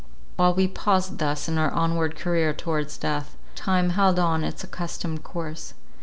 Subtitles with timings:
[0.35, 5.23] While we paused thus in our onward career towards death, time held on its accustomed
[5.23, 5.75] course.